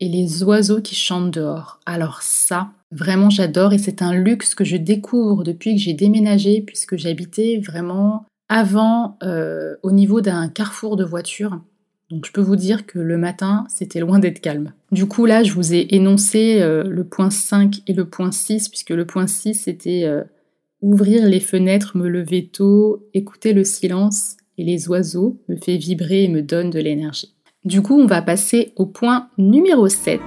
et 0.00 0.08
les 0.08 0.42
oiseaux 0.42 0.80
qui 0.80 0.94
chantent 0.94 1.32
dehors. 1.32 1.80
Alors 1.84 2.22
ça, 2.22 2.70
vraiment 2.92 3.30
j'adore 3.30 3.72
et 3.72 3.78
c'est 3.78 4.02
un 4.02 4.14
luxe 4.14 4.54
que 4.54 4.64
je 4.64 4.76
découvre 4.76 5.42
depuis 5.42 5.74
que 5.74 5.80
j'ai 5.80 5.94
déménagé 5.94 6.60
puisque 6.60 6.96
j'habitais 6.96 7.60
vraiment 7.64 8.24
avant 8.48 9.18
euh, 9.22 9.76
au 9.82 9.92
niveau 9.92 10.20
d'un 10.20 10.48
carrefour 10.48 10.96
de 10.96 11.04
voitures. 11.04 11.60
Donc 12.10 12.24
je 12.24 12.32
peux 12.32 12.40
vous 12.40 12.56
dire 12.56 12.86
que 12.86 12.98
le 12.98 13.18
matin, 13.18 13.66
c'était 13.68 14.00
loin 14.00 14.18
d'être 14.18 14.40
calme. 14.40 14.72
Du 14.92 15.06
coup, 15.06 15.26
là, 15.26 15.42
je 15.42 15.52
vous 15.52 15.74
ai 15.74 15.94
énoncé 15.94 16.60
euh, 16.62 16.84
le 16.84 17.04
point 17.04 17.30
5 17.30 17.82
et 17.86 17.92
le 17.92 18.06
point 18.06 18.32
6, 18.32 18.70
puisque 18.70 18.90
le 18.90 19.04
point 19.04 19.26
6, 19.26 19.54
c'était 19.54 20.04
euh, 20.04 20.24
ouvrir 20.80 21.26
les 21.26 21.40
fenêtres, 21.40 21.96
me 21.98 22.08
lever 22.08 22.46
tôt, 22.46 23.06
écouter 23.12 23.52
le 23.52 23.64
silence 23.64 24.36
et 24.56 24.64
les 24.64 24.88
oiseaux 24.88 25.38
me 25.48 25.56
fait 25.56 25.76
vibrer 25.76 26.24
et 26.24 26.28
me 26.28 26.42
donne 26.42 26.70
de 26.70 26.80
l'énergie. 26.80 27.34
Du 27.64 27.82
coup, 27.82 28.00
on 28.00 28.06
va 28.06 28.22
passer 28.22 28.72
au 28.76 28.86
point 28.86 29.28
numéro 29.36 29.88
7. 29.88 30.20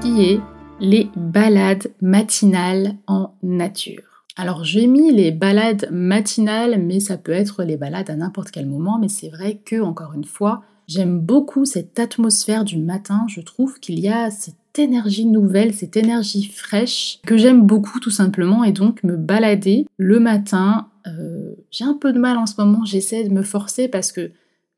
Qui 0.00 0.22
est 0.22 0.53
les 0.80 1.08
balades 1.16 1.92
matinales 2.00 2.94
en 3.06 3.34
nature. 3.42 4.24
Alors 4.36 4.64
j'ai 4.64 4.86
mis 4.86 5.12
les 5.12 5.30
balades 5.30 5.88
matinales, 5.92 6.82
mais 6.82 7.00
ça 7.00 7.16
peut 7.16 7.32
être 7.32 7.62
les 7.62 7.76
balades 7.76 8.10
à 8.10 8.16
n'importe 8.16 8.50
quel 8.50 8.66
moment, 8.66 8.98
mais 8.98 9.08
c'est 9.08 9.28
vrai 9.28 9.60
que, 9.64 9.80
encore 9.80 10.12
une 10.14 10.24
fois, 10.24 10.62
j'aime 10.88 11.20
beaucoup 11.20 11.64
cette 11.64 11.98
atmosphère 11.98 12.64
du 12.64 12.78
matin, 12.78 13.24
je 13.28 13.40
trouve 13.40 13.78
qu'il 13.78 14.00
y 14.00 14.08
a 14.08 14.30
cette 14.30 14.56
énergie 14.76 15.26
nouvelle, 15.26 15.72
cette 15.72 15.96
énergie 15.96 16.44
fraîche, 16.44 17.20
que 17.24 17.36
j'aime 17.36 17.64
beaucoup 17.64 18.00
tout 18.00 18.10
simplement, 18.10 18.64
et 18.64 18.72
donc 18.72 19.04
me 19.04 19.16
balader 19.16 19.86
le 19.96 20.18
matin, 20.18 20.88
euh, 21.06 21.54
j'ai 21.70 21.84
un 21.84 21.94
peu 21.94 22.12
de 22.12 22.18
mal 22.18 22.36
en 22.36 22.46
ce 22.46 22.54
moment, 22.58 22.84
j'essaie 22.84 23.22
de 23.22 23.32
me 23.32 23.42
forcer 23.42 23.86
parce 23.86 24.10
que 24.10 24.32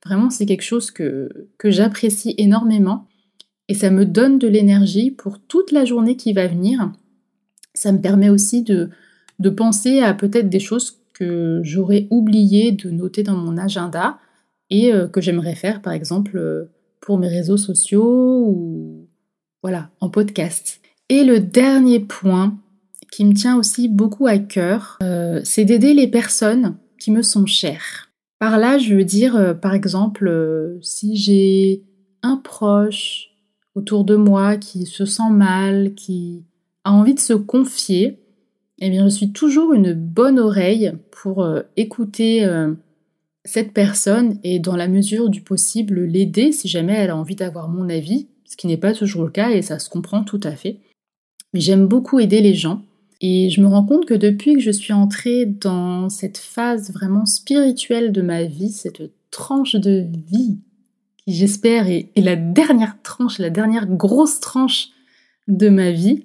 vraiment 0.05 0.29
c'est 0.29 0.45
quelque 0.45 0.63
chose 0.63 0.91
que, 0.91 1.49
que 1.57 1.71
j'apprécie 1.71 2.35
énormément 2.37 3.07
et 3.69 3.75
ça 3.75 3.91
me 3.91 4.05
donne 4.05 4.39
de 4.39 4.49
l'énergie 4.49 5.11
pour 5.11 5.39
toute 5.41 5.73
la 5.73 5.85
journée 5.85 6.17
qui 6.17 6.33
va 6.33 6.47
venir. 6.47 6.93
Ça 7.75 7.93
me 7.93 8.01
permet 8.01 8.29
aussi 8.29 8.63
de, 8.63 8.91
de 9.39 9.51
penser 9.51 10.01
à 10.01 10.15
peut-être 10.15 10.49
des 10.49 10.61
choses 10.61 10.99
que 11.13 11.61
j'aurais 11.63 12.07
oublié 12.11 12.73
de 12.73 12.91
noter 12.91 13.23
dans 13.23 13.37
mon 13.37 13.57
agenda 13.57 14.19
et 14.71 14.93
euh, 14.93 15.09
que 15.09 15.21
j'aimerais 15.21 15.55
faire 15.55 15.83
par 15.83 15.93
exemple 15.93 16.37
euh, 16.37 16.71
pour 17.01 17.19
mes 17.19 17.29
réseaux 17.29 17.57
sociaux 17.57 18.45
ou 18.47 19.09
voilà, 19.63 19.91
en 20.01 20.11
podcast. 20.11 20.81
Et 21.09 21.25
le 21.25 21.41
dernier 21.41 22.01
point 22.01 22.59
qui 23.11 23.25
me 23.25 23.33
tient 23.33 23.57
aussi 23.57 23.89
beaucoup 23.89 24.27
à 24.27 24.39
cœur, 24.39 24.99
euh, 25.03 25.41
c'est 25.45 25.65
d'aider 25.65 25.95
les 25.95 26.09
personnes 26.09 26.77
qui 26.99 27.11
me 27.11 27.23
sont 27.23 27.47
chères. 27.47 28.11
Par 28.39 28.59
là, 28.59 28.79
je 28.79 28.95
veux 28.95 29.05
dire, 29.05 29.59
par 29.63 29.73
exemple, 29.73 30.79
si 30.83 31.17
j'ai 31.17 31.85
un 32.23 32.37
proche, 32.37 33.31
autour 33.77 34.05
de 34.05 34.17
moi 34.17 34.57
qui 34.57 34.87
se 34.87 35.05
sent 35.05 35.31
mal, 35.31 35.95
qui 35.95 36.43
a 36.83 36.93
envie 36.93 37.15
de 37.15 37.21
se 37.21 37.35
confier, 37.35 38.19
eh 38.79 38.91
bien, 38.91 39.05
je 39.05 39.15
suis 39.15 39.33
toujours 39.33 39.73
une 39.73 39.93
bonne 39.93 40.39
oreille 40.39 40.93
pour 41.11 41.45
euh, 41.45 41.63
écouter 41.77 42.45
euh, 42.45 42.73
cette 43.45 43.73
personne 43.73 44.39
et, 44.43 44.59
dans 44.59 44.77
la 44.77 44.89
mesure 44.89 45.29
du 45.29 45.43
possible, 45.43 46.05
l'aider 46.05 46.53
si 46.53 46.69
jamais 46.69 46.95
elle 46.95 47.11
a 47.11 47.17
envie 47.17 47.37
d'avoir 47.37 47.69
mon 47.69 47.89
avis, 47.89 48.29
ce 48.45 48.57
qui 48.57 48.67
n'est 48.67 48.77
pas 48.77 48.93
toujours 48.93 49.25
le 49.25 49.31
cas 49.31 49.51
et 49.51 49.63
ça 49.63 49.79
se 49.79 49.89
comprend 49.89 50.25
tout 50.25 50.41
à 50.43 50.53
fait. 50.53 50.81
Mais 51.53 51.61
j'aime 51.61 51.87
beaucoup 51.87 52.19
aider 52.19 52.41
les 52.41 52.55
gens 52.55 52.83
et 53.21 53.51
je 53.51 53.61
me 53.61 53.67
rends 53.67 53.85
compte 53.85 54.07
que 54.07 54.15
depuis 54.15 54.55
que 54.55 54.61
je 54.61 54.71
suis 54.71 54.93
entrée 54.93 55.47
dans 55.47 56.09
cette 56.09 56.39
phase 56.39 56.93
vraiment 56.93 57.25
spirituelle 57.25 58.13
de 58.13 58.23
ma 58.23 58.45
vie, 58.45 58.71
cette 58.71 59.03
tranche 59.31 59.77
de 59.77 60.07
vie 60.31 60.59
j'espère 61.27 61.89
est, 61.89 62.11
la 62.17 62.37
dernière 62.37 63.01
tranche, 63.03 63.39
la 63.39 63.51
dernière 63.51 63.87
grosse 63.87 64.41
tranche 64.41 64.89
de 65.49 65.69
ma 65.69 65.91
vie, 65.91 66.25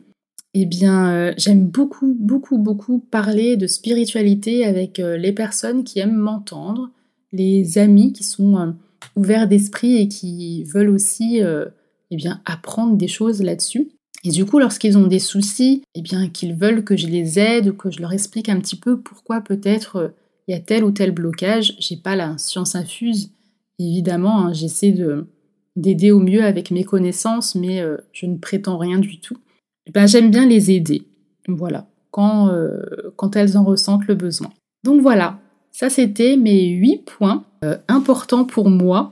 eh 0.53 0.65
bien, 0.65 1.11
euh, 1.11 1.33
j'aime 1.37 1.65
beaucoup, 1.65 2.15
beaucoup, 2.19 2.57
beaucoup 2.57 2.99
parler 2.99 3.55
de 3.55 3.67
spiritualité 3.67 4.65
avec 4.65 4.99
euh, 4.99 5.17
les 5.17 5.31
personnes 5.31 5.83
qui 5.83 5.99
aiment 5.99 6.17
m'entendre, 6.17 6.89
les 7.31 7.77
amis 7.77 8.11
qui 8.11 8.23
sont 8.23 8.57
euh, 8.57 8.71
ouverts 9.15 9.47
d'esprit 9.47 9.95
et 9.95 10.07
qui 10.07 10.63
veulent 10.65 10.89
aussi 10.89 11.41
eh 11.41 12.15
bien, 12.15 12.41
apprendre 12.45 12.97
des 12.97 13.07
choses 13.07 13.41
là-dessus. 13.41 13.89
Et 14.23 14.29
du 14.29 14.45
coup, 14.45 14.59
lorsqu'ils 14.59 14.97
ont 14.97 15.07
des 15.07 15.19
soucis, 15.19 15.83
eh 15.95 16.01
bien, 16.01 16.29
qu'ils 16.29 16.53
veulent 16.53 16.83
que 16.83 16.95
je 16.95 17.07
les 17.07 17.39
aide 17.39 17.69
ou 17.69 17.73
que 17.73 17.89
je 17.89 17.99
leur 17.99 18.13
explique 18.13 18.49
un 18.49 18.59
petit 18.59 18.75
peu 18.75 18.99
pourquoi 18.99 19.41
peut-être 19.41 20.13
il 20.47 20.51
y 20.51 20.57
a 20.57 20.59
tel 20.59 20.83
ou 20.83 20.91
tel 20.91 21.11
blocage, 21.11 21.75
j'ai 21.79 21.97
pas 21.97 22.15
la 22.15 22.37
science 22.37 22.75
infuse 22.75 23.31
Évidemment, 23.81 24.45
hein, 24.45 24.53
j'essaie 24.53 24.91
de, 24.91 25.25
d'aider 25.75 26.11
au 26.11 26.19
mieux 26.19 26.43
avec 26.43 26.71
mes 26.71 26.83
connaissances, 26.83 27.55
mais 27.55 27.81
euh, 27.81 27.97
je 28.11 28.25
ne 28.25 28.37
prétends 28.37 28.77
rien 28.77 28.99
du 28.99 29.19
tout. 29.19 29.37
Eh 29.87 29.91
ben, 29.91 30.05
j'aime 30.05 30.29
bien 30.29 30.45
les 30.45 30.71
aider, 30.71 31.07
voilà, 31.47 31.87
quand, 32.11 32.49
euh, 32.49 32.81
quand 33.15 33.35
elles 33.35 33.57
en 33.57 33.63
ressentent 33.63 34.07
le 34.07 34.15
besoin. 34.15 34.51
Donc 34.83 35.01
voilà, 35.01 35.39
ça 35.71 35.89
c'était 35.89 36.37
mes 36.37 36.67
huit 36.67 37.03
points 37.05 37.43
euh, 37.63 37.77
importants 37.87 38.45
pour 38.45 38.69
moi 38.69 39.11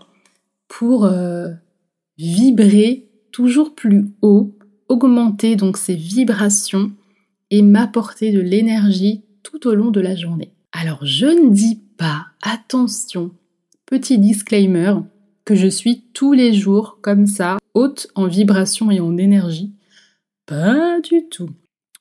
pour 0.68 1.10
vibrer 2.20 3.08
toujours 3.32 3.74
plus 3.74 4.06
haut, 4.22 4.56
augmenter 4.88 5.56
donc 5.56 5.78
ces 5.78 5.96
vibrations 5.96 6.92
et 7.50 7.64
m'apporter 7.64 8.32
de 8.32 8.40
l'énergie 8.40 9.24
tout 9.42 9.66
au 9.68 9.74
long 9.74 9.90
de 9.90 10.00
la 10.00 10.16
journée. 10.16 10.52
Alors 10.72 11.04
je 11.04 11.26
ne 11.26 11.50
dis 11.50 11.82
pas, 11.98 12.28
attention, 12.44 13.32
petit 13.90 14.20
disclaimer, 14.20 14.94
que 15.46 15.56
je 15.56 15.68
suis 15.68 16.04
tous 16.14 16.34
les 16.34 16.54
jours 16.54 17.00
comme 17.02 17.26
ça, 17.26 17.58
haute 17.74 18.08
en 18.14 18.28
vibration 18.28 18.92
et 18.92 19.00
en 19.00 19.18
énergie. 19.18 19.74
Pas 20.46 21.00
du 21.02 21.28
tout. 21.28 21.50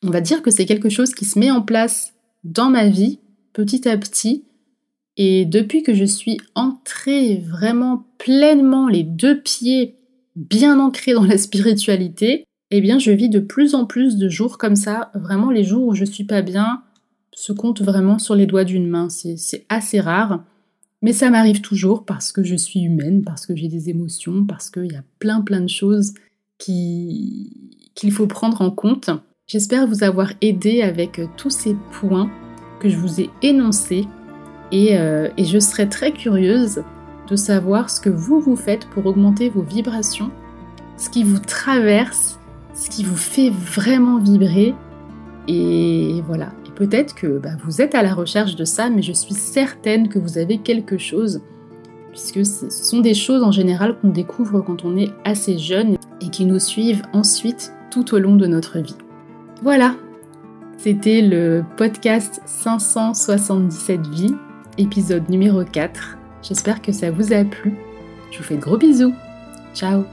On 0.03 0.11
va 0.11 0.21
dire 0.21 0.43
que 0.43 0.51
c'est 0.51 0.67
quelque 0.67 0.91
chose 0.91 1.15
qui 1.15 1.25
se 1.25 1.39
met 1.39 1.51
en 1.51 1.63
place 1.63 2.13
dans 2.45 2.69
ma 2.69 2.89
vie 2.89 3.21
petit 3.55 3.89
à 3.89 3.97
petit. 3.97 4.45
Et 5.17 5.47
depuis 5.47 5.83
que 5.83 5.95
je 5.95 6.05
suis 6.05 6.37
entrée 6.55 7.39
vraiment 7.39 8.05
pleinement 8.19 8.87
les 8.87 9.03
deux 9.03 9.41
pieds 9.41 9.97
bien 10.37 10.79
ancrés 10.79 11.15
dans 11.15 11.25
la 11.25 11.39
spiritualité, 11.39 12.45
eh 12.71 12.83
bien 12.83 12.99
je 12.99 13.13
vis 13.13 13.31
de 13.31 13.41
plus 13.41 13.75
en 13.75 13.87
plus 13.87 14.19
de 14.19 14.29
jours 14.29 14.59
comme 14.59 14.77
ça. 14.77 15.11
Vraiment 15.15 15.51
les 15.51 15.65
jours 15.65 15.87
où 15.87 15.95
je 15.95 16.05
suis 16.05 16.25
pas 16.25 16.43
bien 16.43 16.83
se 17.33 17.53
comptent 17.53 17.81
vraiment 17.81 18.19
sur 18.19 18.35
les 18.35 18.47
doigts 18.47 18.65
d'une 18.65 18.89
main. 18.89 19.09
C'est 19.09 19.65
assez 19.71 20.01
rare. 20.01 20.45
Mais 21.03 21.13
ça 21.13 21.31
m'arrive 21.31 21.61
toujours 21.61 22.05
parce 22.05 22.33
que 22.33 22.43
je 22.43 22.57
suis 22.57 22.81
humaine, 22.81 23.23
parce 23.23 23.47
que 23.47 23.55
j'ai 23.55 23.69
des 23.69 23.89
émotions, 23.89 24.45
parce 24.45 24.71
qu'il 24.71 24.93
y 24.93 24.97
a 24.97 25.05
plein 25.19 25.41
plein 25.41 25.61
de 25.61 25.69
choses 25.69 26.13
qu'il 26.59 27.53
faut 28.11 28.27
prendre 28.27 28.63
en 28.63 28.71
compte. 28.71 29.11
J'espère 29.47 29.87
vous 29.87 30.03
avoir 30.03 30.33
aidé 30.41 30.83
avec 30.83 31.21
tous 31.37 31.51
ces 31.51 31.77
points 31.93 32.31
que 32.81 32.89
je 32.89 32.97
vous 32.97 33.21
ai 33.21 33.31
énoncés 33.43 34.07
et, 34.73 34.99
euh, 34.99 35.29
et 35.37 35.45
je 35.45 35.59
serais 35.59 35.89
très 35.89 36.13
curieuse 36.13 36.83
de 37.29 37.37
savoir 37.37 37.91
ce 37.91 38.01
que 38.01 38.11
vous 38.11 38.41
vous 38.41 38.57
faites 38.57 38.87
pour 38.91 39.07
augmenter 39.07 39.49
vos 39.49 39.63
vibrations, 39.63 40.31
ce 40.97 41.11
qui 41.11 41.23
vous 41.25 41.39
traverse, 41.39 42.39
ce 42.75 42.91
qui 42.91 43.05
vous 43.05 43.17
fait 43.17 43.51
vraiment 43.51 44.19
vibrer. 44.19 44.75
Et 45.47 46.23
voilà, 46.27 46.53
Peut-être 46.79 47.17
que 47.17 47.27
bah, 47.39 47.57
vous 47.65 47.83
êtes 47.83 47.97
à 47.97 48.05
la 48.05 48.15
recherche 48.15 48.55
de 48.55 48.65
ça, 48.65 48.89
mais 48.89 49.03
je 49.03 49.11
suis 49.11 49.35
certaine 49.35 50.09
que 50.09 50.21
vous 50.21 50.39
avez 50.39 50.59
quelque 50.59 50.97
chose, 50.97 51.43
puisque 52.13 52.47
ce 52.47 52.71
sont 52.71 53.01
des 53.01 53.15
choses 53.15 53.43
en 53.43 53.51
général 53.51 53.99
qu'on 53.99 54.11
découvre 54.11 54.61
quand 54.61 54.85
on 54.85 54.97
est 54.97 55.11
assez 55.25 55.59
jeune 55.59 55.97
et 56.21 56.29
qui 56.31 56.45
nous 56.45 56.61
suivent 56.61 57.03
ensuite 57.13 57.73
tout 57.91 58.15
au 58.15 58.21
long 58.21 58.37
de 58.37 58.47
notre 58.47 58.79
vie. 58.79 58.95
Voilà, 59.61 59.97
c'était 60.77 61.21
le 61.21 61.65
podcast 61.77 62.43
577 62.47 64.07
vies, 64.07 64.37
épisode 64.79 65.29
numéro 65.29 65.65
4. 65.65 66.17
J'espère 66.43 66.81
que 66.81 66.93
ça 66.93 67.11
vous 67.11 67.33
a 67.33 67.43
plu. 67.43 67.77
Je 68.31 68.39
vous 68.39 68.45
fais 68.45 68.57
de 68.57 68.61
gros 68.61 68.79
bisous. 68.79 69.15
Ciao 69.75 70.05